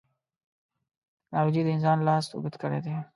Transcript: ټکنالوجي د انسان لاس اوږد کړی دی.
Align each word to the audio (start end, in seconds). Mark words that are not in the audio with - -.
ټکنالوجي 1.23 1.61
د 1.63 1.69
انسان 1.75 1.97
لاس 2.07 2.25
اوږد 2.31 2.55
کړی 2.61 2.79
دی. 2.85 2.95